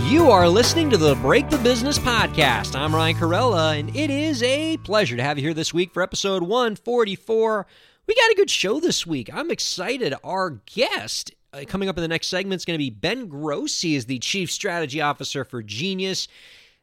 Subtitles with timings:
[0.00, 2.74] You are listening to the Break the Business podcast.
[2.74, 6.02] I'm Ryan Kairalla, and it is a pleasure to have you here this week for
[6.02, 7.66] episode 144.
[8.06, 9.28] We got a good show this week.
[9.32, 10.14] I'm excited.
[10.24, 13.80] Our guest uh, coming up in the next segment is going to be Ben Gross.
[13.80, 16.28] He is the Chief Strategy Officer for Genius.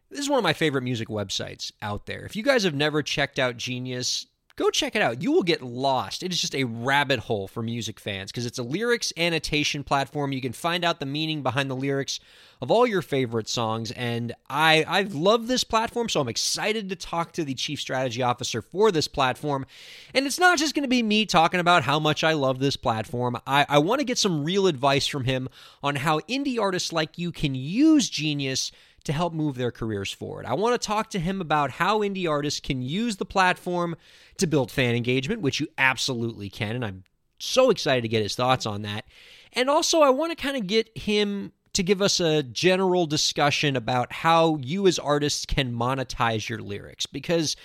[0.10, 2.26] This is one of my favorite music websites out there.
[2.26, 4.28] If you guys have never checked out Genius,
[4.60, 5.24] go check it out.
[5.24, 6.22] You will get lost.
[6.22, 10.34] It is just a rabbit hole for music fans because it's a lyrics annotation platform.
[10.34, 12.20] You can find out the meaning behind the lyrics
[12.62, 13.92] of all your favorite songs.
[13.92, 18.22] And I I love this platform, so I'm excited to talk to the chief strategy
[18.22, 19.66] officer for this platform.
[20.14, 22.76] And it's not just going to be me talking about how much I love this
[22.76, 23.38] platform.
[23.48, 25.48] I, I want to get some real advice from him
[25.82, 28.74] on how indie artists like you can use Genius
[29.10, 30.46] to help move their careers forward.
[30.46, 33.96] I want to talk to him about how indie artists can use the platform
[34.38, 36.76] to build fan engagement, which you absolutely can.
[36.76, 37.04] And I'm
[37.40, 39.06] so excited to get his thoughts on that.
[39.54, 43.76] And also, I want to kind of get him to give us a general discussion
[43.76, 47.56] about how you as artists can monetize your lyrics because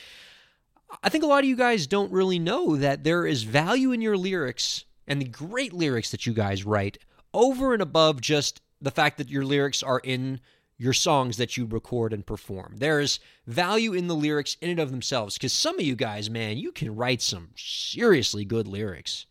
[1.03, 4.01] I think a lot of you guys don't really know that there is value in
[4.01, 6.99] your lyrics and the great lyrics that you guys write
[7.33, 10.41] over and above just the fact that your lyrics are in
[10.77, 12.75] your songs that you record and perform.
[12.79, 16.59] There's value in the lyrics in and of themselves because some of you guys, man,
[16.59, 19.27] you can write some seriously good lyrics.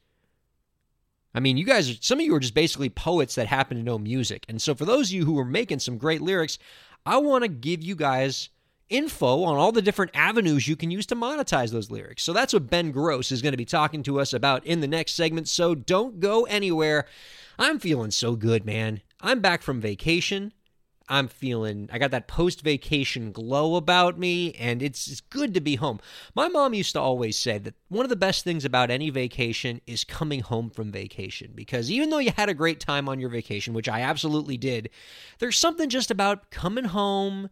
[1.36, 3.98] I mean, you guys, some of you are just basically poets that happen to know
[3.98, 4.46] music.
[4.48, 6.60] And so, for those of you who are making some great lyrics,
[7.06, 8.50] I want to give you guys
[8.90, 12.22] info on all the different avenues you can use to monetize those lyrics.
[12.22, 14.88] So, that's what Ben Gross is going to be talking to us about in the
[14.88, 15.48] next segment.
[15.48, 17.08] So, don't go anywhere.
[17.58, 19.02] I'm feeling so good, man.
[19.20, 20.54] I'm back from vacation.
[21.10, 25.62] I'm feeling I got that post vacation glow about me and it's it's good to
[25.62, 26.00] be home.
[26.34, 29.82] My mom used to always say that one of the best things about any vacation
[29.86, 33.30] is coming home from vacation because even though you had a great time on your
[33.30, 34.90] vacation, which I absolutely did,
[35.40, 37.50] there's something just about coming home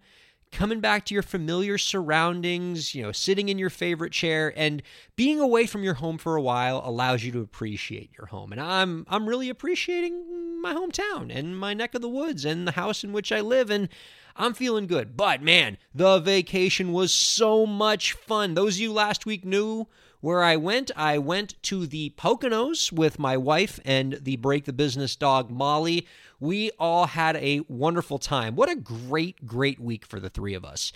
[0.52, 4.82] coming back to your familiar surroundings, you know, sitting in your favorite chair and
[5.16, 8.52] being away from your home for a while allows you to appreciate your home.
[8.52, 12.74] And I'm I'm really appreciating my hometown and my neck of the woods and the
[12.74, 13.90] house in which I live and
[14.36, 15.18] I'm feeling good.
[15.18, 18.54] But man, the vacation was so much fun.
[18.54, 19.88] Those of you last week knew
[20.22, 20.92] where I went.
[20.96, 26.08] I went to the Poconos with my wife and the Break the Business dog, Molly.
[26.40, 28.56] We all had a wonderful time.
[28.56, 30.94] What a great, great week for the three of us.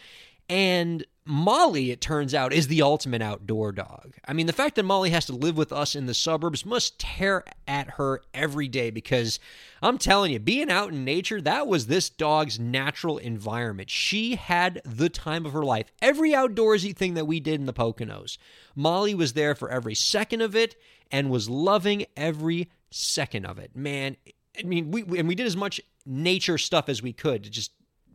[0.47, 4.13] And Molly, it turns out, is the ultimate outdoor dog.
[4.27, 6.99] I mean, the fact that Molly has to live with us in the suburbs must
[6.99, 9.39] tear at her every day because
[9.81, 13.89] I'm telling you, being out in nature, that was this dog's natural environment.
[13.89, 15.87] She had the time of her life.
[15.99, 18.37] Every outdoorsy thing that we did in the Poconos,
[18.75, 20.75] Molly was there for every second of it
[21.11, 23.75] and was loving every second of it.
[23.75, 24.15] Man,
[24.59, 27.71] I mean, we and we did as much nature stuff as we could to just,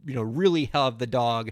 [0.06, 1.50] you know, really have the dog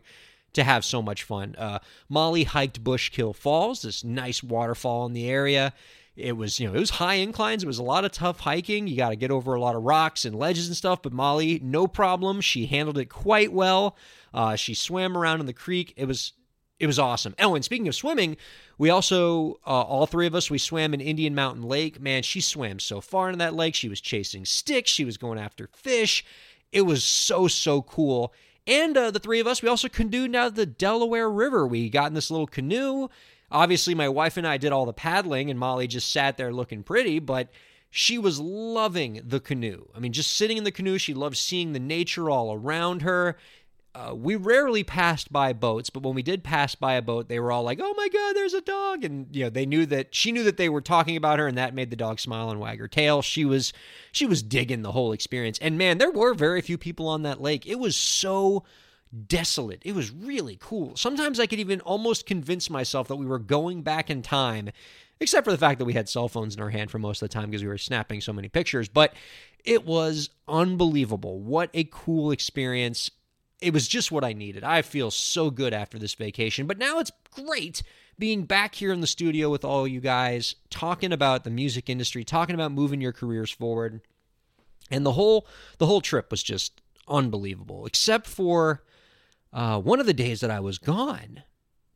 [0.53, 1.55] to have so much fun.
[1.57, 1.79] Uh,
[2.09, 5.73] Molly hiked Bushkill Falls, this nice waterfall in the area.
[6.17, 7.63] It was, you know, it was high inclines.
[7.63, 8.89] It was a lot of tough hiking.
[8.89, 11.01] You got to get over a lot of rocks and ledges and stuff.
[11.01, 12.41] But Molly, no problem.
[12.41, 13.97] She handled it quite well.
[14.35, 15.95] Uh, she swam around in the creek.
[15.97, 16.33] It was,
[16.81, 17.37] it was awesome.
[17.39, 18.37] Oh, and speaking of swimming,
[18.79, 22.01] we also, uh, all three of us, we swam in Indian Mountain Lake.
[22.01, 23.77] Man, she swam so far in that lake.
[23.77, 24.91] She was chasing sticks.
[24.91, 26.25] She was going after fish.
[26.73, 28.35] It was so so cool.
[28.69, 31.67] And uh, the three of us, we also canoed down the Delaware River.
[31.67, 33.09] We got in this little canoe.
[33.51, 36.83] Obviously, my wife and I did all the paddling, and Molly just sat there looking
[36.83, 37.49] pretty, but
[37.89, 39.89] she was loving the canoe.
[39.97, 43.39] I mean, just sitting in the canoe, she loved seeing the nature all around her.
[43.99, 47.41] Uh, we rarely passed by boats, but when we did pass by a boat, they
[47.41, 50.15] were all like, "Oh my God, there's a dog!" And you know, they knew that
[50.15, 52.61] she knew that they were talking about her, and that made the dog smile and
[52.61, 53.23] wag her tail.
[53.23, 53.73] She was
[54.13, 55.59] she was digging the whole experience.
[55.59, 57.67] And man, there were very few people on that lake.
[57.67, 58.63] It was so
[59.27, 59.83] desolate.
[59.85, 60.95] It was really cool.
[60.95, 64.71] Sometimes I could even almost convince myself that we were going back in time,
[65.19, 67.29] except for the fact that we had cell phones in our hand for most of
[67.29, 68.89] the time because we were snapping so many pictures.
[68.89, 69.15] But
[69.65, 71.41] it was unbelievable.
[71.41, 73.11] What a cool experience
[73.61, 74.65] it was just what I needed.
[74.65, 77.83] I feel so good after this vacation, but now it's great
[78.19, 82.25] being back here in the studio with all you guys, talking about the music industry,
[82.25, 84.01] talking about moving your careers forward.
[84.91, 85.47] And the whole
[85.79, 88.83] the whole trip was just unbelievable, except for
[89.53, 91.43] uh, one of the days that I was gone.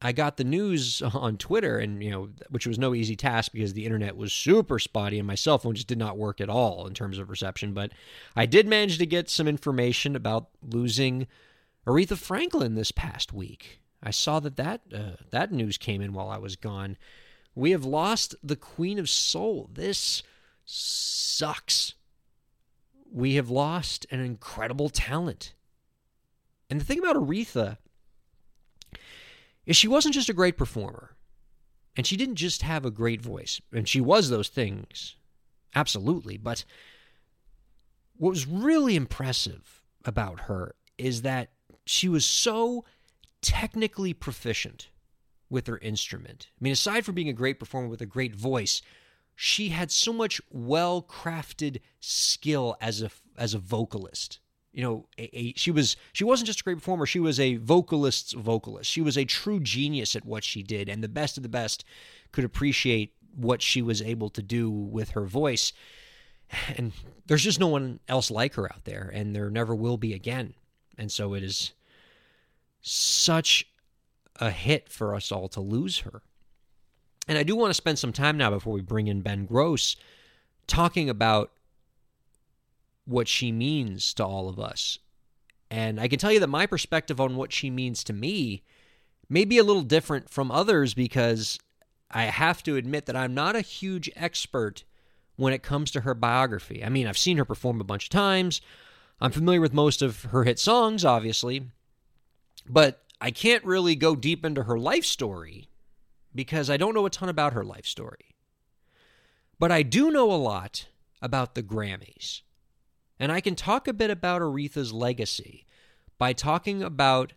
[0.05, 3.73] I got the news on Twitter, and you know, which was no easy task because
[3.73, 6.87] the internet was super spotty, and my cell phone just did not work at all
[6.87, 7.73] in terms of reception.
[7.73, 7.93] But
[8.37, 11.27] I did manage to get some information about losing
[11.87, 13.81] Aretha Franklin this past week.
[14.03, 16.97] I saw that that uh, that news came in while I was gone.
[17.55, 19.69] We have lost the Queen of Soul.
[19.73, 20.23] This
[20.65, 21.95] sucks.
[23.11, 25.55] We have lost an incredible talent.
[26.71, 27.77] And the thing about Aretha
[29.67, 31.17] is she wasn't just a great performer.
[31.95, 33.61] And she didn't just have a great voice.
[33.71, 35.17] And she was those things.
[35.75, 36.39] Absolutely.
[36.39, 36.65] But
[38.17, 41.51] what was really impressive about her is that
[41.85, 42.85] she was so
[43.41, 44.89] technically proficient
[45.51, 46.49] with her instrument.
[46.61, 48.83] I mean, aside from being a great performer with a great voice,
[49.35, 54.41] she had so much well-crafted skill as a as a vocalist
[54.73, 57.07] you know, a, a, she was she wasn't just a great performer.
[57.07, 58.91] She was a vocalist's vocalist.
[58.91, 61.85] She was a true genius at what she did, and the best of the best
[62.33, 65.73] could appreciate what she was able to do with her voice.
[66.77, 66.93] And
[67.27, 70.55] there's just no one else like her out there, and there never will be again.
[70.99, 71.73] And so it is
[72.81, 73.67] such
[74.37, 76.23] a hit for us all to lose her.
[77.29, 79.97] And I do want to spend some time now before we bring in Ben Gross
[80.67, 81.53] talking about
[83.05, 84.99] what she means to all of us.
[85.71, 88.63] And I can tell you that my perspective on what she means to me
[89.29, 91.59] may be a little different from others because
[92.11, 94.85] I have to admit that I'm not a huge expert
[95.37, 96.85] when it comes to her biography.
[96.85, 98.61] I mean, I've seen her perform a bunch of times.
[99.23, 101.69] I'm familiar with most of her hit songs, obviously,
[102.69, 105.69] but I can't really go deep into her life story
[106.35, 108.35] because I don't know a ton about her life story.
[109.61, 110.89] But I do know a lot
[111.23, 112.41] about the Grammys.
[113.17, 115.67] And I can talk a bit about Aretha's legacy
[116.19, 117.33] by talking about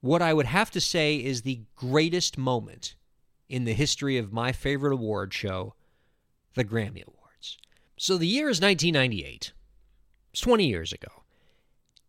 [0.00, 2.94] what I would have to say is the greatest moment
[3.48, 5.74] in the history of my favorite award show,
[6.54, 7.58] the Grammy Awards.
[7.96, 9.52] So the year is 1998.
[10.32, 11.08] It's 20 years ago.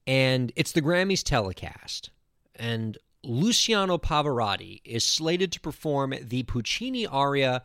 [0.07, 2.09] And it's the Grammys telecast.
[2.55, 7.63] And Luciano Pavarotti is slated to perform the Puccini aria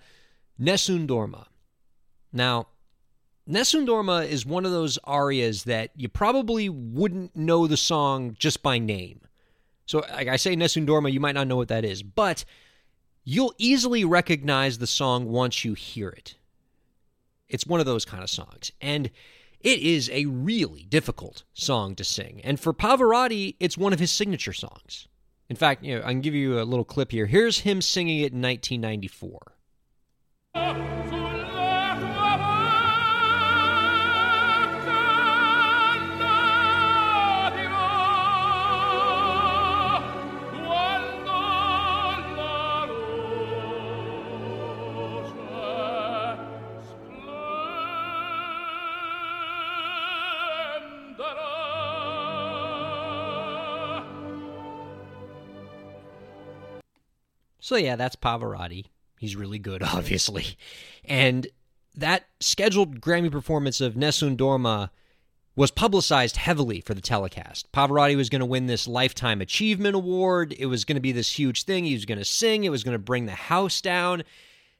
[0.58, 1.46] Nessun Dorma.
[2.32, 2.68] Now,
[3.46, 8.62] Nessun Dorma is one of those arias that you probably wouldn't know the song just
[8.62, 9.20] by name.
[9.86, 12.44] So, like I say Nessun Dorma, you might not know what that is, but
[13.24, 16.34] you'll easily recognize the song once you hear it.
[17.48, 18.72] It's one of those kind of songs.
[18.80, 19.10] And
[19.60, 22.40] it is a really difficult song to sing.
[22.44, 25.08] And for Pavarotti, it's one of his signature songs.
[25.48, 27.26] In fact, you know, I can give you a little clip here.
[27.26, 29.52] Here's him singing it in 1994.
[57.66, 58.84] So yeah, that's Pavarotti.
[59.18, 60.56] He's really good, obviously.
[61.04, 61.48] And
[61.96, 64.90] that scheduled Grammy performance of Nessun Dorma
[65.56, 67.72] was publicized heavily for the telecast.
[67.72, 70.54] Pavarotti was going to win this Lifetime Achievement Award.
[70.56, 71.84] It was going to be this huge thing.
[71.84, 72.62] He was going to sing.
[72.62, 74.22] It was going to bring the house down.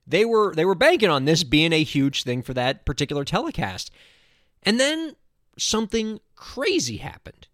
[0.07, 3.91] They were they were banking on this being a huge thing for that particular telecast.
[4.63, 5.17] And then
[5.59, 7.49] something crazy happened.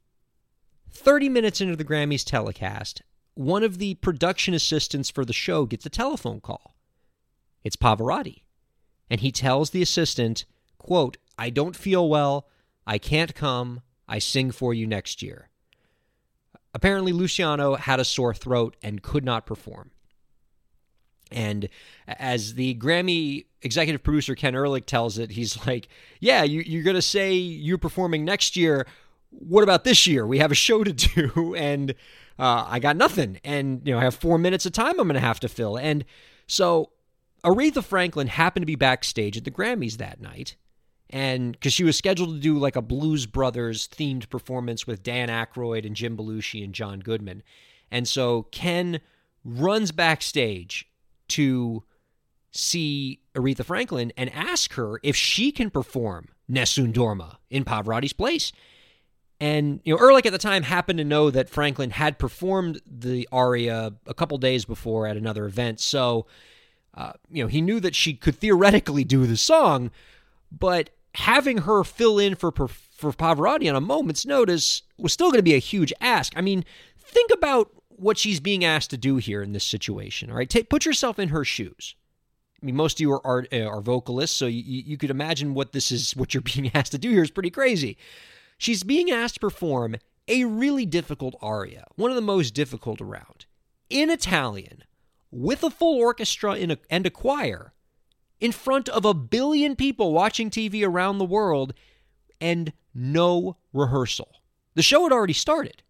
[0.90, 3.00] 30 minutes into the Grammys telecast,
[3.34, 6.74] one of the production assistants for the show gets a telephone call.
[7.64, 8.42] It's Pavarotti.
[9.08, 10.44] And he tells the assistant,
[10.78, 12.48] quote, I don't feel well.
[12.86, 13.82] I can't come.
[14.08, 15.48] I sing for you next year.
[16.74, 19.90] Apparently, Luciano had a sore throat and could not perform.
[21.30, 21.68] And
[22.06, 25.88] as the Grammy executive producer Ken Ehrlich tells it, he's like,
[26.20, 28.86] Yeah, you, you're going to say you're performing next year.
[29.30, 30.26] What about this year?
[30.26, 31.54] We have a show to do.
[31.58, 31.94] And
[32.38, 33.38] uh, I got nothing.
[33.44, 35.76] And, you know, I have four minutes of time I'm going to have to fill.
[35.76, 36.04] And
[36.46, 36.90] so
[37.44, 40.56] Aretha Franklin happened to be backstage at the Grammys that night.
[41.10, 45.28] And because she was scheduled to do like a Blues Brothers themed performance with Dan
[45.28, 47.42] Aykroyd and Jim Belushi and John Goodman.
[47.90, 49.00] And so Ken
[49.44, 50.88] runs backstage
[51.28, 51.82] to
[52.50, 58.52] see Aretha Franklin and ask her if she can perform Nessun Dorma in Pavarotti's place.
[59.42, 63.28] And you know, Ehrlich at the time happened to know that Franklin had performed the
[63.32, 66.26] aria a couple days before at another event, so
[66.94, 69.90] uh, you know he knew that she could theoretically do the song,
[70.52, 75.40] but having her fill in for for Pavarotti on a moment's notice was still going
[75.40, 76.32] to be a huge ask.
[76.36, 76.64] I mean,
[76.96, 80.30] think about what she's being asked to do here in this situation.
[80.30, 81.96] All right, put yourself in her shoes.
[82.62, 85.52] I mean, most of you are are, uh, are vocalists, so you, you could imagine
[85.52, 86.12] what this is.
[86.12, 87.98] What you're being asked to do here is pretty crazy.
[88.62, 89.96] She's being asked to perform
[90.28, 93.44] a really difficult aria, one of the most difficult around,
[93.90, 94.84] in Italian,
[95.32, 97.72] with a full orchestra a, and a choir,
[98.38, 101.74] in front of a billion people watching TV around the world,
[102.40, 104.28] and no rehearsal.
[104.76, 105.82] The show had already started.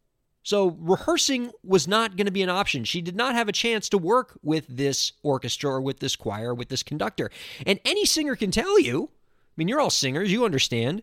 [0.42, 2.84] So rehearsing was not going to be an option.
[2.84, 6.54] She did not have a chance to work with this orchestra or with this choir
[6.54, 7.30] with this conductor.
[7.66, 11.02] And any singer can tell you, I mean, you're all singers, you understand,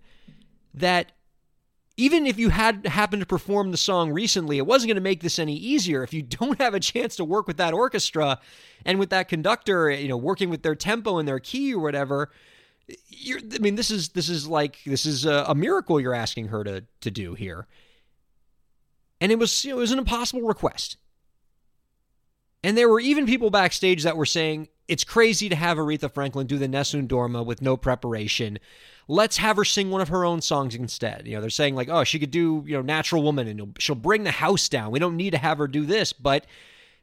[0.74, 1.12] that
[2.00, 5.22] even if you had happened to perform the song recently, it wasn't going to make
[5.22, 6.04] this any easier.
[6.04, 8.40] If you don't have a chance to work with that orchestra
[8.86, 12.32] and with that conductor, you know, working with their tempo and their key or whatever,
[13.08, 16.48] you're, I mean, this is this is like this is a, a miracle you're asking
[16.48, 17.68] her to to do here
[19.22, 20.98] and it was it was an impossible request.
[22.64, 26.48] And there were even people backstage that were saying it's crazy to have Aretha Franklin
[26.48, 28.60] do the Nessun Dorma with no preparation.
[29.12, 31.24] Let's have her sing one of her own songs instead.
[31.26, 33.96] You know, they're saying like, oh, she could do you know Natural Woman and she'll
[33.96, 34.92] bring the house down.
[34.92, 36.46] We don't need to have her do this, but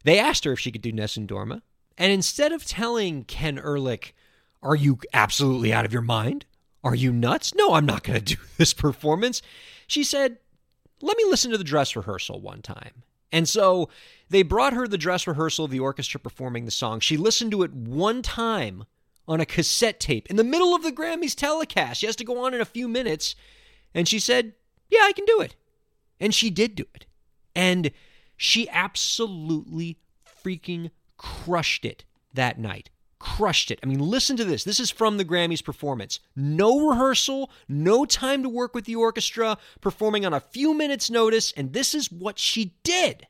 [0.04, 1.62] they asked her if she could do Nessun Dorma,
[1.98, 4.14] and instead of telling Ken Ehrlich,
[4.62, 6.46] "Are you absolutely out of your mind?
[6.82, 7.54] Are you nuts?
[7.54, 9.42] No, I'm not going to do this performance,"
[9.86, 10.38] she said,
[11.00, 13.02] let me listen to the dress rehearsal one time.
[13.32, 13.90] And so
[14.30, 17.00] they brought her the dress rehearsal of the orchestra performing the song.
[17.00, 18.84] She listened to it one time
[19.28, 22.00] on a cassette tape in the middle of the Grammys telecast.
[22.00, 23.34] She has to go on in a few minutes.
[23.94, 24.54] And she said,
[24.88, 25.56] Yeah, I can do it.
[26.20, 27.06] And she did do it.
[27.54, 27.90] And
[28.36, 29.98] she absolutely
[30.44, 32.04] freaking crushed it
[32.34, 33.80] that night crushed it.
[33.82, 34.62] I mean, listen to this.
[34.62, 36.20] This is from the Grammys performance.
[36.36, 41.52] No rehearsal, no time to work with the orchestra, performing on a few minutes' notice,
[41.56, 43.26] and this is what she did.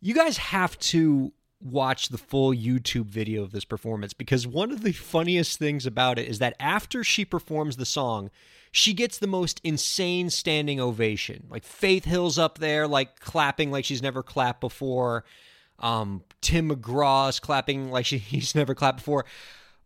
[0.00, 4.82] You guys have to watch the full YouTube video of this performance because one of
[4.82, 8.30] the funniest things about it is that after she performs the song,
[8.72, 11.46] she gets the most insane standing ovation.
[11.50, 15.24] Like Faith Hill's up there, like clapping like she's never clapped before.
[15.78, 19.26] Um, Tim McGraw's clapping like she, he's never clapped before.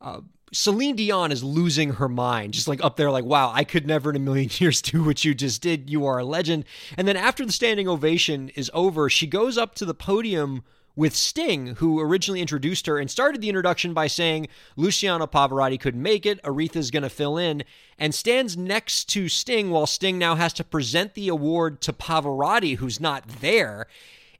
[0.01, 0.21] Uh,
[0.55, 4.11] Celine Dion is losing her mind, just like up there, like, wow, I could never
[4.11, 5.91] in a million years do what you just did.
[5.91, 6.65] You are a legend.
[6.97, 10.63] And then after the standing ovation is over, she goes up to the podium
[10.97, 14.47] with Sting, who originally introduced her and started the introduction by saying
[14.77, 17.65] Luciano Pavarotti couldn't make it, Aretha's going to fill in,
[17.99, 22.77] and stands next to Sting while Sting now has to present the award to Pavarotti,
[22.77, 23.89] who's not there.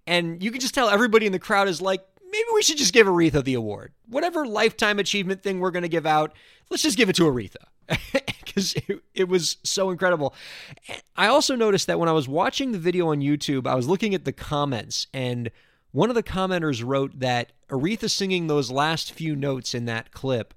[0.07, 2.93] And you can just tell everybody in the crowd is like, maybe we should just
[2.93, 3.93] give Aretha the award.
[4.09, 6.35] Whatever lifetime achievement thing we're going to give out,
[6.69, 7.67] let's just give it to Aretha
[8.45, 10.35] because it, it, was so incredible.
[11.17, 14.15] I also noticed that when I was watching the video on YouTube, I was looking
[14.15, 15.51] at the comments, and
[15.93, 20.55] one of the commenters wrote that Aretha singing those last few notes in that clip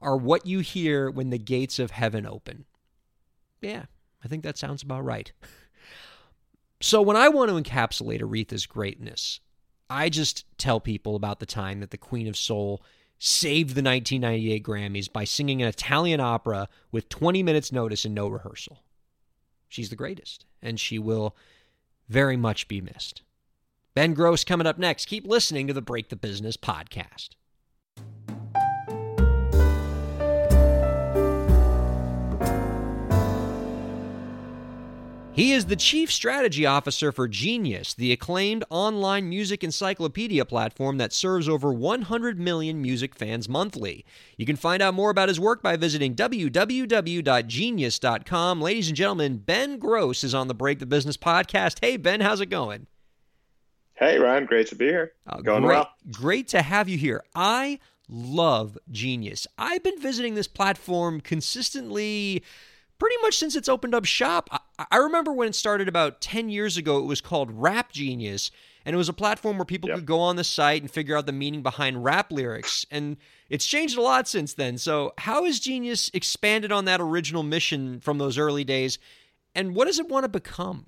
[0.00, 2.64] are what you hear when the gates of heaven open.
[3.60, 3.84] Yeah,
[4.24, 5.32] I think that sounds about right.
[6.78, 9.40] So, when I want to encapsulate Aretha's greatness,
[9.88, 12.82] I just tell people about the time that the Queen of Soul
[13.18, 18.28] saved the 1998 Grammys by singing an Italian opera with 20 minutes' notice and no
[18.28, 18.82] rehearsal.
[19.68, 21.36] She's the greatest, and she will
[22.08, 23.22] very much be missed.
[23.94, 25.06] Ben Gross coming up next.
[25.06, 27.30] Keep listening to the Break the Business podcast.
[35.36, 41.12] He is the Chief Strategy Officer for Genius, the acclaimed online music encyclopedia platform that
[41.12, 44.06] serves over 100 million music fans monthly.
[44.38, 48.62] You can find out more about his work by visiting www.genius.com.
[48.62, 51.80] Ladies and gentlemen, Ben Gross is on the Break the Business podcast.
[51.82, 52.86] Hey, Ben, how's it going?
[53.92, 55.12] Hey, Ryan, great to be here.
[55.26, 55.90] Uh, going great, well.
[56.12, 57.22] Great to have you here.
[57.34, 57.78] I
[58.08, 59.46] love Genius.
[59.58, 62.42] I've been visiting this platform consistently
[62.98, 64.48] pretty much since it's opened up shop.
[64.78, 68.50] I, I remember when it started about 10 years ago, it was called Rap Genius,
[68.84, 69.98] and it was a platform where people yep.
[69.98, 72.86] could go on the site and figure out the meaning behind rap lyrics.
[72.90, 73.16] And
[73.48, 74.78] it's changed a lot since then.
[74.78, 78.98] So, how has Genius expanded on that original mission from those early days,
[79.54, 80.86] and what does it want to become?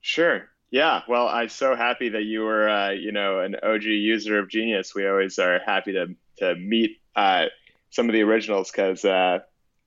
[0.00, 0.48] Sure.
[0.70, 4.48] Yeah, well, I'm so happy that you were, uh, you know, an OG user of
[4.48, 4.94] Genius.
[4.94, 7.46] We always are happy to to meet uh,
[7.90, 9.40] some of the originals because uh,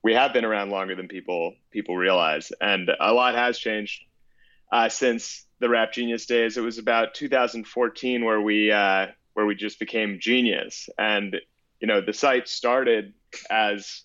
[0.05, 4.03] we have been around longer than people people realize, and a lot has changed
[4.71, 6.57] uh, since the Rap Genius days.
[6.57, 11.35] It was about 2014 where we uh, where we just became Genius, and
[11.79, 13.15] you know, the site started
[13.49, 14.03] as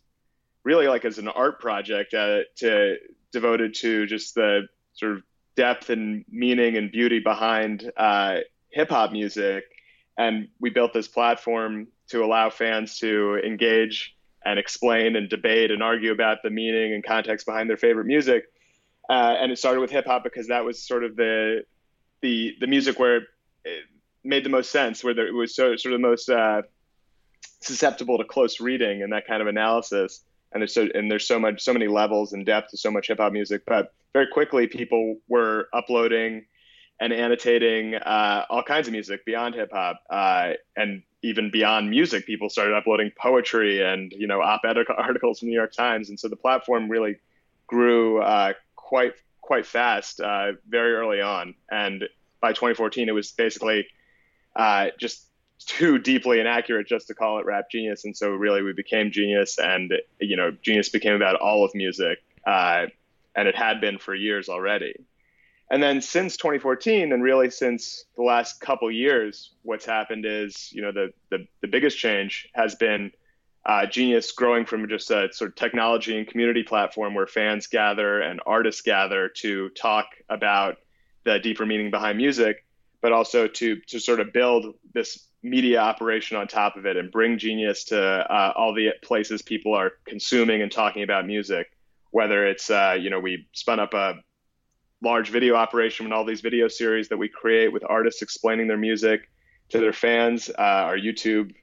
[0.64, 2.96] really like as an art project uh, to
[3.30, 5.22] devoted to just the sort of
[5.54, 8.36] depth and meaning and beauty behind uh,
[8.70, 9.64] hip hop music.
[10.16, 15.82] And we built this platform to allow fans to engage and explain and debate and
[15.82, 18.44] argue about the meaning and context behind their favorite music.
[19.08, 21.64] Uh, and it started with hip hop because that was sort of the
[22.22, 23.22] the the music where
[23.64, 23.84] it
[24.22, 26.62] made the most sense, where it was so sort of the most uh,
[27.60, 30.22] susceptible to close reading and that kind of analysis.
[30.52, 33.08] And there's so and there's so much so many levels and depth to so much
[33.08, 36.46] hip hop music, but very quickly people were uploading
[37.00, 42.26] and annotating uh, all kinds of music beyond hip hop, uh, and even beyond music.
[42.26, 46.18] People started uploading poetry and you know op-ed articles from the New York Times, and
[46.18, 47.16] so the platform really
[47.66, 51.54] grew uh, quite quite fast uh, very early on.
[51.70, 52.08] And
[52.40, 53.86] by 2014, it was basically
[54.56, 55.26] uh, just
[55.58, 59.58] too deeply inaccurate just to call it rap genius and so really we became genius
[59.58, 62.86] and you know genius became about all of music uh,
[63.34, 64.94] and it had been for years already.
[65.70, 70.82] And then since 2014, and really since the last couple years, what's happened is, you
[70.82, 73.12] know, the the, the biggest change has been
[73.64, 78.20] uh, Genius growing from just a sort of technology and community platform where fans gather
[78.20, 80.78] and artists gather to talk about
[81.24, 82.64] the deeper meaning behind music,
[83.00, 87.12] but also to to sort of build this media operation on top of it and
[87.12, 91.70] bring Genius to uh, all the places people are consuming and talking about music.
[92.10, 94.14] Whether it's uh, you know we spun up a
[95.02, 98.76] large video operation and all these video series that we create with artists explaining their
[98.76, 99.30] music
[99.70, 100.50] to their fans.
[100.50, 101.54] Uh, our YouTube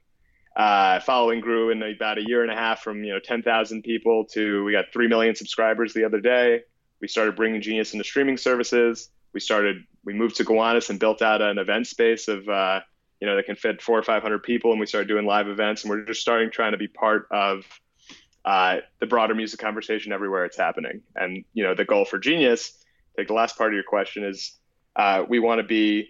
[0.56, 4.24] uh, following grew in about a year and a half from you know 10,000 people
[4.24, 6.62] to we got three million subscribers the other day.
[7.00, 9.10] We started bringing Genius into streaming services.
[9.32, 12.80] We started we moved to Gowanus and built out an event space of uh,
[13.20, 15.48] you know that can fit four or five hundred people, and we started doing live
[15.48, 15.82] events.
[15.82, 17.64] And we're just starting trying to be part of
[18.44, 21.02] uh, the broader music conversation everywhere it's happening.
[21.14, 22.77] And you know, the goal for Genius,
[23.18, 24.52] like the last part of your question is,
[24.96, 26.08] uh, we want to be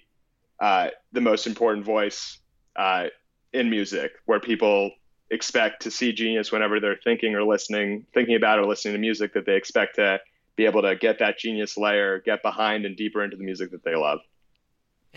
[0.61, 2.39] uh, the most important voice
[2.77, 3.07] uh,
[3.53, 4.93] in music, where people
[5.31, 9.35] expect to see Genius whenever they're thinking or listening, thinking about or listening to music,
[9.35, 10.21] that they expect to
[10.57, 13.85] be able to get that Genius layer, get behind and deeper into the music that
[13.85, 14.21] they love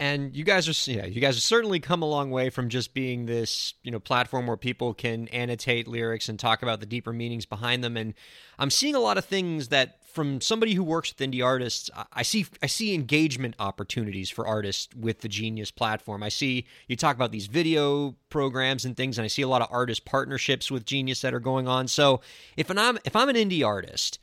[0.02, 2.92] and you guys are yeah you guys have certainly come a long way from just
[2.96, 7.14] being this you know platform where people can annotate lyrics and talk about the deeper
[7.14, 7.96] meanings behind them.
[7.96, 8.16] And
[8.58, 12.24] i'm seeing a lot of things that from somebody who works with indie artists i
[12.24, 16.24] see i see engagement opportunities for artists with the genius platform.
[16.24, 19.62] I see you talk about these video programs and things and i see a lot
[19.62, 21.88] of artist partnerships with genius that are going on.
[21.88, 22.22] So
[22.58, 24.18] if i'm if i'm an indie artist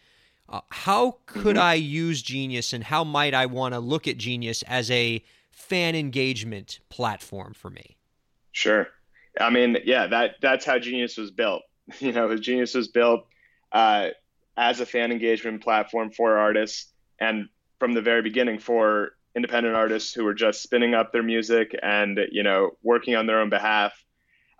[0.48, 1.64] uh, how could mm-hmm.
[1.64, 5.22] i use genius and how might i want to look at genius as a
[5.58, 7.96] fan engagement platform for me.
[8.52, 8.86] Sure.
[9.40, 11.62] I mean, yeah, that that's how Genius was built.
[12.00, 13.26] You know, Genius was built
[13.72, 14.08] uh,
[14.58, 20.12] as a fan engagement platform for artists, and from the very beginning for independent artists
[20.12, 23.92] who were just spinning up their music and you know working on their own behalf.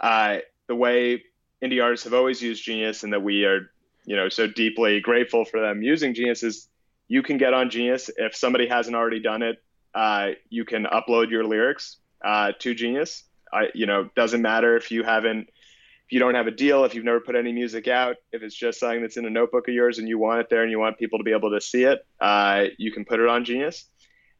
[0.00, 1.22] Uh, the way
[1.62, 3.70] indie artists have always used Genius, and that we are
[4.06, 6.66] you know so deeply grateful for them using Genius is
[7.08, 9.62] you can get on Genius if somebody hasn't already done it
[9.94, 13.24] uh, you can upload your lyrics uh, to Genius.
[13.52, 16.94] I, you know, doesn't matter if you haven't, if you don't have a deal, if
[16.94, 19.74] you've never put any music out, if it's just something that's in a notebook of
[19.74, 21.84] yours and you want it there and you want people to be able to see
[21.84, 23.86] it, uh, you can put it on Genius.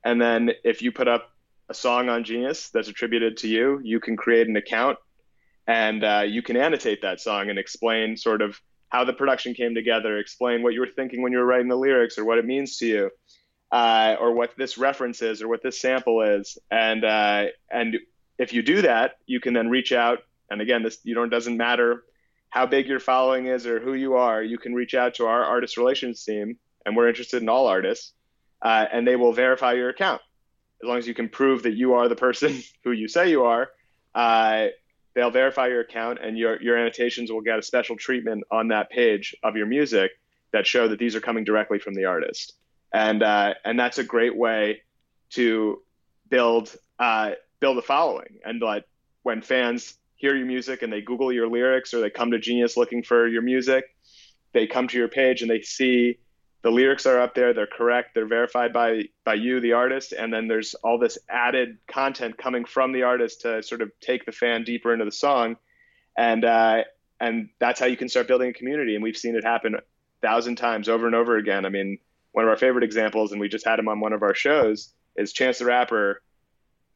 [0.05, 1.31] And then if you put up
[1.69, 4.99] a song on Genius that's attributed to you, you can create an account
[5.67, 8.59] and uh, you can annotate that song and explain sort of
[8.89, 11.77] how the production came together, explain what you were thinking when you were writing the
[11.77, 13.11] lyrics or what it means to you
[13.71, 16.59] uh, or what this reference is or what this sample is.
[16.71, 17.97] And uh, and
[18.39, 20.21] if you do that, you can then reach out.
[20.51, 22.05] And again, this you it doesn't matter
[22.51, 24.43] how big your following is or who you are.
[24.43, 28.13] You can reach out to our artist relations team, and we're interested in all artists,
[28.63, 30.23] uh, and they will verify your account
[30.83, 33.45] as long as you can prove that you are the person who you say you
[33.45, 33.69] are.
[34.15, 34.69] Uh,
[35.15, 38.91] they'll verify your account, and your your annotations will get a special treatment on that
[38.91, 40.13] page of your music
[40.53, 42.55] that show that these are coming directly from the artist,
[42.92, 44.83] and uh, and that's a great way
[45.31, 45.83] to
[46.29, 48.85] build uh, build a following, and like
[49.22, 52.77] when fans hear your music and they Google your lyrics or they come to Genius
[52.77, 53.85] looking for your music,
[54.53, 56.18] they come to your page and they see
[56.62, 60.33] the lyrics are up there, they're correct, they're verified by by you, the artist, and
[60.33, 64.33] then there's all this added content coming from the artist to sort of take the
[64.33, 65.57] fan deeper into the song,
[66.16, 66.83] and uh,
[67.20, 68.94] and that's how you can start building a community.
[68.94, 69.83] And we've seen it happen a
[70.20, 71.64] thousand times over and over again.
[71.64, 71.98] I mean,
[72.33, 74.93] one of our favorite examples, and we just had him on one of our shows,
[75.17, 76.23] is Chance the Rapper.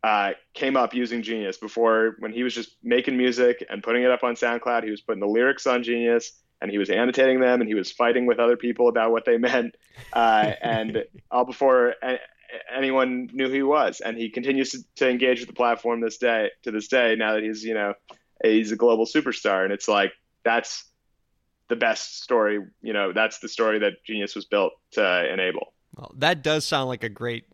[0.04, 4.10] Uh, came up using Genius before when he was just making music and putting it
[4.10, 4.82] up on SoundCloud.
[4.82, 7.90] He was putting the lyrics on Genius and he was annotating them and he was
[7.90, 9.74] fighting with other people about what they meant
[10.12, 11.94] uh, and all before
[12.74, 16.18] anyone knew who he was and he continues to, to, engage with the platform this
[16.18, 17.94] day to this day now that he's you know
[18.44, 20.12] he's a global superstar and it's like
[20.44, 20.84] that's
[21.72, 26.12] the best story you know that's the story that genius was built to enable well
[26.14, 27.46] that does sound like a great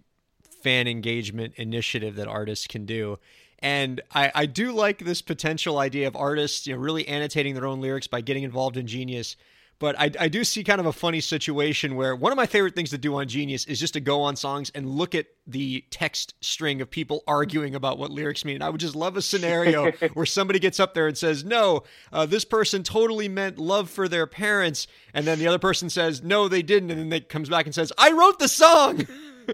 [0.60, 3.16] fan engagement initiative that artists can do
[3.60, 7.66] and I, I do like this potential idea of artists, you know, really annotating their
[7.66, 9.34] own lyrics by getting involved in Genius.
[9.80, 12.74] But I, I do see kind of a funny situation where one of my favorite
[12.74, 15.84] things to do on Genius is just to go on songs and look at the
[15.90, 18.60] text string of people arguing about what lyrics mean.
[18.60, 22.26] I would just love a scenario where somebody gets up there and says, No, uh,
[22.26, 24.88] this person totally meant love for their parents.
[25.14, 26.90] And then the other person says, No, they didn't.
[26.90, 29.06] And then they comes back and says, I wrote the song.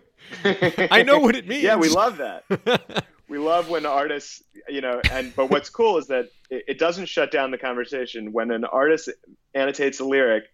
[0.44, 1.62] I know what it means.
[1.64, 6.08] Yeah, we love that we love when artists, you know, and but what's cool is
[6.08, 8.32] that it, it doesn't shut down the conversation.
[8.32, 9.08] When an artist
[9.54, 10.44] annotates a lyric,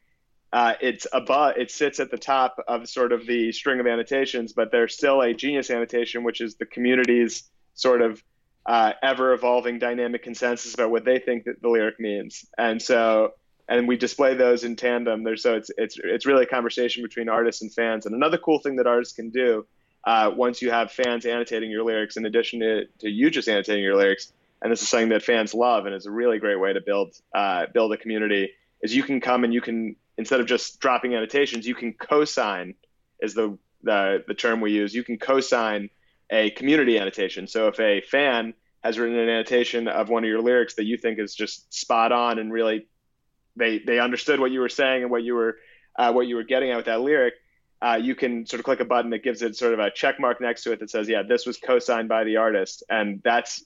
[0.52, 4.52] uh, it's above, it sits at the top of sort of the string of annotations,
[4.52, 8.22] but there's still a genius annotation, which is the community's sort of
[8.66, 12.44] uh, ever evolving dynamic consensus about what they think that the lyric means.
[12.58, 13.34] And so,
[13.68, 15.22] and we display those in tandem.
[15.22, 18.06] There's so it's it's it's really a conversation between artists and fans.
[18.06, 19.66] And another cool thing that artists can do
[20.04, 23.82] uh, once you have fans annotating your lyrics in addition to, to you just annotating
[23.82, 24.32] your lyrics
[24.62, 27.14] and this is something that fans love and it's a really great way to build
[27.34, 28.50] uh, build a community
[28.82, 32.74] is you can come and you can instead of just dropping annotations you can co-sign
[33.20, 34.94] is the the, the term we use.
[34.94, 35.90] You can co-sign
[36.30, 37.46] a community annotation.
[37.46, 40.96] So if a fan has written an annotation of one of your lyrics that you
[40.96, 42.86] think is just spot on and really
[43.56, 45.56] they they understood what you were saying and what you were
[45.98, 47.34] uh, what you were getting at with that lyric
[47.82, 50.20] uh, you can sort of click a button that gives it sort of a check
[50.20, 52.82] mark next to it that says, yeah, this was co-signed by the artist.
[52.90, 53.64] And that's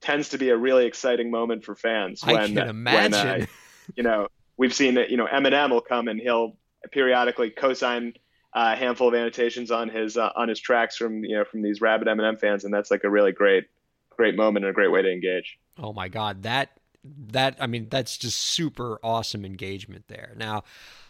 [0.00, 2.24] tends to be a really exciting moment for fans.
[2.24, 3.12] When, I can imagine.
[3.12, 3.46] When, uh,
[3.96, 6.56] you know, we've seen that, you know, Eminem will come and he'll
[6.92, 8.14] periodically co-sign
[8.54, 11.80] a handful of annotations on his, uh, on his tracks from, you know, from these
[11.80, 12.64] rabid Eminem fans.
[12.64, 13.64] And that's like a really great,
[14.10, 15.58] great moment and a great way to engage.
[15.78, 16.44] Oh my God.
[16.44, 20.34] That, that, I mean, that's just super awesome engagement there.
[20.36, 20.62] Now,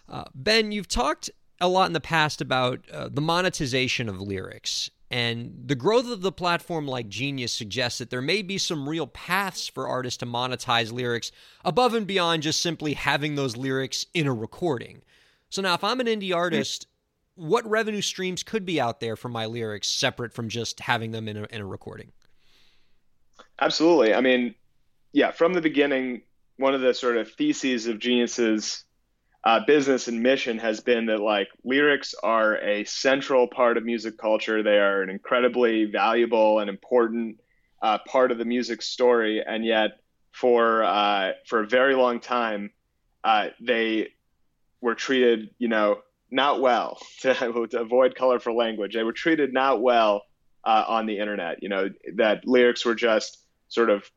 [0.09, 1.31] uh, Ben, you've talked
[1.61, 4.91] a lot in the past about uh, the monetization of lyrics.
[5.11, 9.07] And the growth of the platform like Genius suggests that there may be some real
[9.07, 11.33] paths for artists to monetize lyrics
[11.65, 15.03] above and beyond just simply having those lyrics in a recording.
[15.49, 16.87] So now, if I'm an indie artist,
[17.37, 21.27] what revenue streams could be out there for my lyrics separate from just having them
[21.27, 22.13] in a, in a recording?
[23.61, 24.13] Absolutely.
[24.13, 24.55] I mean,
[25.13, 26.21] yeah, from the beginning,
[26.59, 28.85] one of the sort of theses of Genius's
[29.45, 34.19] uh, business and mission has been that like lyrics are a central part of music
[34.19, 34.63] culture.
[34.63, 37.41] They are an incredibly valuable and important
[37.81, 40.01] uh, part of the music story, and yet
[40.33, 42.71] for uh, for a very long time,
[43.23, 44.09] uh, they
[44.81, 46.99] were treated, you know, not well.
[47.21, 50.23] To, to, avoid colorful language, they were treated not well
[50.65, 51.63] uh, on the internet.
[51.63, 54.09] You know, that lyrics were just sort of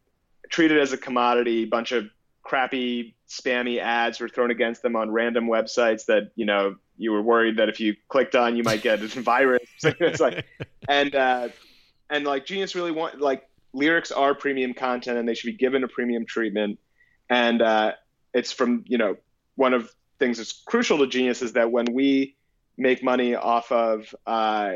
[0.49, 2.05] treated as a commodity, bunch of
[2.43, 7.21] crappy spammy ads were thrown against them on random websites that you know you were
[7.21, 9.61] worried that if you clicked on you might get a virus.
[9.83, 10.45] It's like
[10.87, 11.49] and uh,
[12.09, 15.83] and like genius really want like lyrics are premium content and they should be given
[15.83, 16.79] a premium treatment.
[17.29, 17.93] And uh,
[18.33, 19.17] it's from you know
[19.55, 22.35] one of things that's crucial to genius is that when we
[22.77, 24.73] make money off of uh,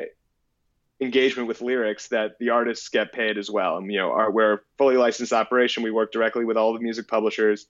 [1.01, 3.77] engagement with lyrics that the artists get paid as well.
[3.77, 5.83] And you know, our, we're a fully licensed operation.
[5.83, 7.67] We work directly with all the music publishers,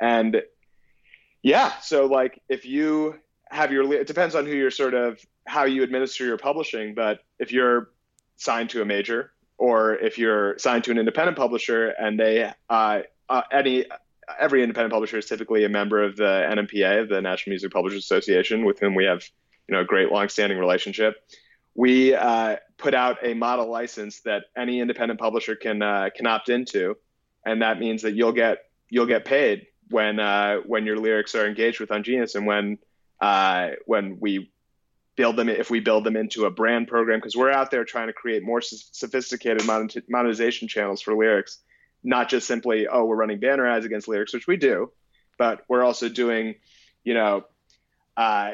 [0.00, 0.42] and
[1.42, 3.16] yeah, so like if you
[3.50, 6.94] have your, it depends on who you're sort of how you administer your publishing.
[6.94, 7.90] But if you're
[8.36, 13.00] signed to a major, or if you're signed to an independent publisher, and they uh,
[13.28, 13.86] uh, any
[14.38, 18.64] every independent publisher is typically a member of the NMPA, the National Music Publishers Association,
[18.64, 19.24] with whom we have
[19.68, 21.16] you know a great long-standing relationship
[21.78, 26.48] we uh, put out a model license that any independent publisher can uh, can opt
[26.48, 26.96] into,
[27.46, 28.58] and that means that you'll get
[28.90, 32.78] you'll get paid when uh, when your lyrics are engaged with on Genius and when
[33.20, 34.50] uh, when we
[35.14, 37.20] build them if we build them into a brand program.
[37.20, 39.64] Because we're out there trying to create more sophisticated
[40.08, 41.60] monetization channels for lyrics.
[42.02, 44.90] Not just simply oh we're running banner ads against lyrics which we do
[45.36, 46.56] but we're also doing
[47.04, 47.44] you know
[48.16, 48.52] uh,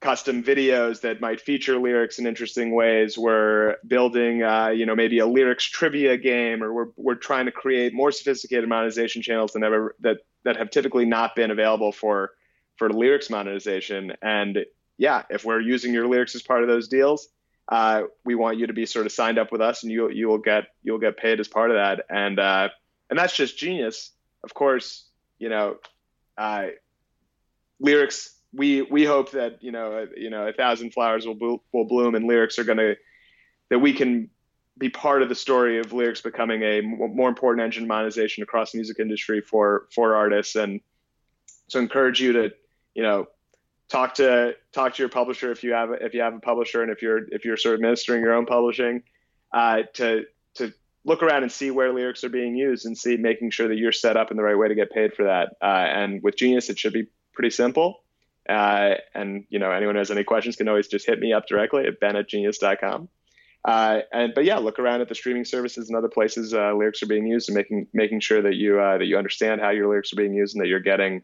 [0.00, 3.18] custom videos that might feature lyrics in interesting ways.
[3.18, 7.52] We're building, uh, you know, maybe a lyrics trivia game, or we're we're trying to
[7.52, 12.32] create more sophisticated monetization channels than ever that that have typically not been available for
[12.76, 14.12] for lyrics monetization.
[14.22, 14.64] And
[14.96, 17.28] yeah, if we're using your lyrics as part of those deals,
[17.68, 20.28] uh, we want you to be sort of signed up with us, and you you
[20.28, 22.06] will get you'll get paid as part of that.
[22.08, 22.70] And uh,
[23.10, 24.12] and that's just genius.
[24.42, 25.04] Of course,
[25.38, 25.76] you know,
[26.38, 26.68] uh,
[27.78, 32.14] lyrics we we hope that you know you know a thousand flowers will will bloom
[32.14, 32.96] and lyrics are going to
[33.68, 34.28] that we can
[34.80, 38.78] be part of the story of lyrics becoming a more important engine monetization across the
[38.78, 40.56] music industry for for artists.
[40.56, 40.80] And
[41.68, 42.52] so encourage you to
[42.94, 43.26] you know
[43.88, 46.90] talk to talk to your publisher if you have if you have a publisher and
[46.90, 49.02] if you're if you're sort of administering your own publishing
[49.52, 50.72] uh, to to
[51.04, 53.92] look around and see where lyrics are being used and see making sure that you're
[53.92, 55.56] set up in the right way to get paid for that.
[55.62, 58.02] Uh, and with genius it should be pretty simple
[58.50, 61.46] uh, and you know, anyone who has any questions can always just hit me up
[61.46, 63.08] directly at ben at genius.com.
[63.64, 67.02] Uh, and but yeah, look around at the streaming services and other places uh, lyrics
[67.02, 69.88] are being used, and making making sure that you uh, that you understand how your
[69.88, 71.22] lyrics are being used and that you're getting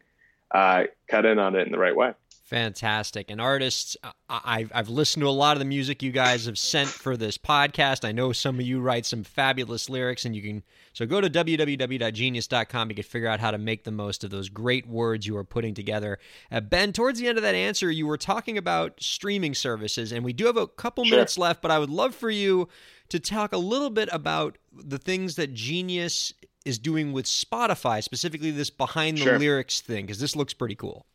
[0.55, 2.13] uh, cut in on it in the right way.
[2.47, 3.29] Fantastic.
[3.29, 3.97] And artists,
[4.31, 7.37] I've, I've listened to a lot of the music you guys have sent for this
[7.37, 8.05] podcast.
[8.05, 11.29] I know some of you write some fabulous lyrics, and you can so go to
[11.29, 12.89] www.genius.com.
[12.89, 15.43] You can figure out how to make the most of those great words you are
[15.43, 16.21] putting together.
[16.53, 20.25] Uh, ben, towards the end of that answer, you were talking about streaming services, and
[20.25, 21.17] we do have a couple sure.
[21.17, 22.69] minutes left, but I would love for you
[23.09, 26.33] to talk a little bit about the things that Genius
[26.65, 29.39] is doing with Spotify, specifically this behind the sure.
[29.41, 31.07] lyrics thing, because this looks pretty cool.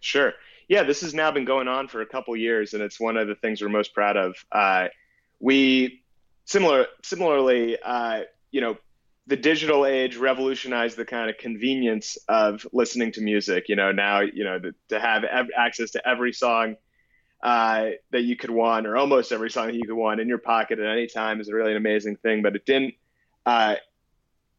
[0.00, 0.32] Sure.
[0.68, 3.28] Yeah, this has now been going on for a couple years, and it's one of
[3.28, 4.36] the things we're most proud of.
[4.52, 4.88] Uh,
[5.40, 6.02] we
[6.44, 8.76] similar similarly, uh, you know,
[9.26, 13.68] the digital age revolutionized the kind of convenience of listening to music.
[13.68, 16.76] You know, now you know the, to have ev- access to every song
[17.42, 20.38] uh, that you could want, or almost every song that you could want in your
[20.38, 22.42] pocket at any time, is a really an amazing thing.
[22.42, 22.94] But it didn't.
[23.44, 23.76] Uh,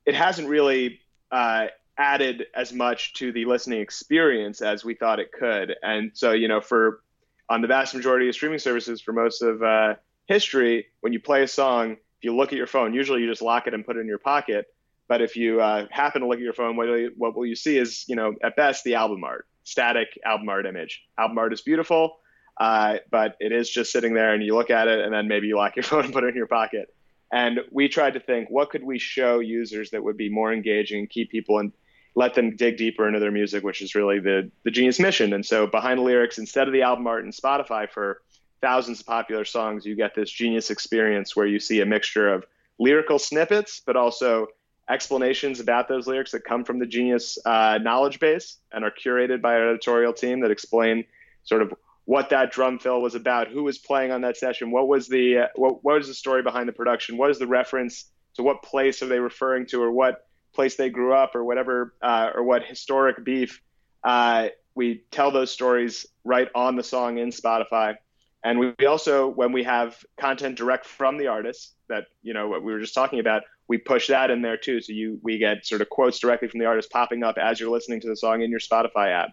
[0.05, 0.99] it hasn't really
[1.31, 1.67] uh,
[2.01, 5.75] added as much to the listening experience as we thought it could.
[5.83, 7.03] And so, you know, for
[7.47, 11.43] on the vast majority of streaming services for most of uh, history, when you play
[11.43, 13.97] a song, if you look at your phone, usually you just lock it and put
[13.97, 14.65] it in your pocket.
[15.07, 17.55] But if you uh, happen to look at your phone, what, you, what will you
[17.55, 21.03] see is, you know, at best the album art, static album art image.
[21.19, 22.17] Album art is beautiful,
[22.59, 25.45] uh, but it is just sitting there, and you look at it, and then maybe
[25.47, 26.91] you lock your phone and put it in your pocket.
[27.31, 30.99] And we tried to think, what could we show users that would be more engaging,
[30.99, 31.73] and keep people in,
[32.15, 35.33] let them dig deeper into their music, which is really the the Genius mission.
[35.33, 38.21] And so behind the lyrics, instead of the album art and Spotify for
[38.61, 42.45] thousands of popular songs, you get this Genius experience where you see a mixture of
[42.79, 44.47] lyrical snippets, but also
[44.89, 49.41] explanations about those lyrics that come from the Genius uh, knowledge base and are curated
[49.41, 51.05] by our editorial team that explain
[51.43, 51.73] sort of
[52.05, 55.37] what that drum fill was about, who was playing on that session, what was the
[55.37, 58.63] uh, what, what was the story behind the production, what is the reference to what
[58.63, 62.43] place are they referring to, or what place they grew up or whatever uh, or
[62.43, 63.61] what historic beef
[64.03, 67.95] uh, we tell those stories right on the song in spotify.
[68.43, 72.63] And we also when we have content direct from the artist that you know what
[72.63, 74.81] we were just talking about we push that in there too.
[74.81, 77.69] So you we get sort of quotes directly from the artist popping up as you're
[77.69, 79.29] listening to the song in your spotify app.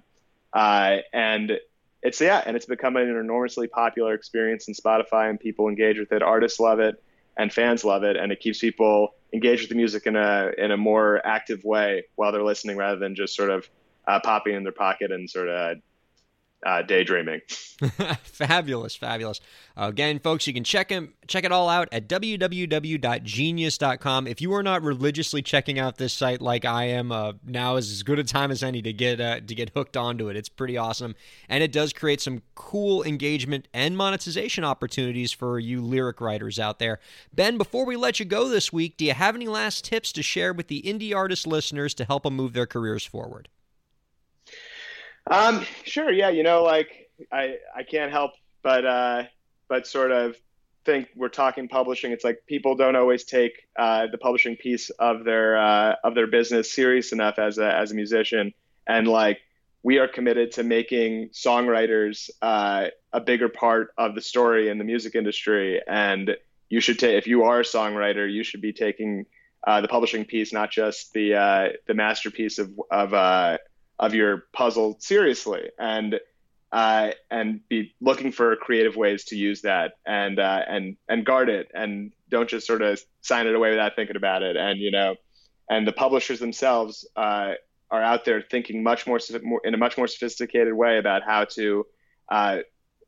[0.53, 1.59] Uh, and
[2.05, 6.13] it's yeah and it's become an enormously popular experience in spotify and people engage with
[6.13, 6.23] it.
[6.23, 7.03] Artists love it
[7.37, 8.17] and fans love it.
[8.17, 12.05] And it keeps people engage with the music in a in a more active way
[12.17, 13.69] while they're listening rather than just sort of
[14.07, 15.79] uh, popping in their pocket and sort of
[16.67, 17.41] uh, daydreaming.
[18.23, 19.41] fabulous, fabulous.
[19.77, 24.27] Again, folks, you can check him, check it all out at www.genius.com.
[24.27, 27.93] If you are not religiously checking out this site like I am, uh, now is
[27.93, 30.37] as good a time as any to get uh, to get hooked onto it.
[30.37, 31.15] It's pretty awesome,
[31.49, 36.81] and it does create some cool engagement and monetization opportunities for you lyric writers out
[36.81, 36.99] there.
[37.33, 40.25] Ben, before we let you go this week, do you have any last tips to
[40.25, 43.49] share with the indie artist listeners to help them move their careers forward?
[45.31, 46.11] Um, sure.
[46.11, 46.31] Yeah.
[46.31, 49.23] You know, like I, I can't help but, uh,
[49.69, 50.37] but sort of
[50.85, 52.13] think we're talking publishing.
[52.13, 56.27] It's like people don't always take, uh, the publishing piece of their, uh, of their
[56.27, 58.55] business serious enough as a, as a musician.
[58.87, 59.41] And like,
[59.83, 64.85] we are committed to making songwriters, uh, a bigger part of the story in the
[64.85, 65.81] music industry.
[65.87, 66.37] And
[66.69, 69.27] you should take, if you are a songwriter, you should be taking,
[69.67, 73.59] uh, the publishing piece, not just the uh, the masterpiece of of uh,
[73.99, 76.21] of your puzzle seriously, and
[76.71, 81.49] uh, and be looking for creative ways to use that and uh, and and guard
[81.49, 84.91] it, and don't just sort of sign it away without thinking about it, and you
[84.91, 85.17] know,
[85.69, 87.55] and the publishers themselves uh,
[87.91, 91.45] are out there thinking much more, more in a much more sophisticated way about how
[91.45, 91.87] to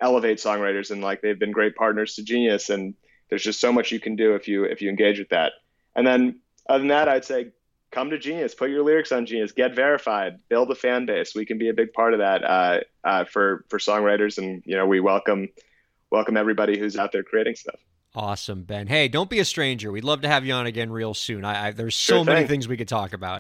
[0.01, 2.95] elevate songwriters, and like they've been great partners to Genius, and
[3.29, 5.53] there's just so much you can do if you if you engage with that.
[5.95, 7.53] And then other than that, I'd say
[7.91, 11.35] come to Genius, put your lyrics on Genius, get verified, build a fan base.
[11.35, 14.77] We can be a big part of that uh, uh, for for songwriters, and you
[14.77, 15.49] know we welcome
[16.11, 17.81] welcome everybody who's out there creating stuff.
[18.15, 18.89] Awesome, Ben.
[18.89, 19.93] Hey, don't be a stranger.
[19.93, 21.45] We'd love to have you on again real soon.
[21.45, 23.39] I, I there's so many things we could talk about.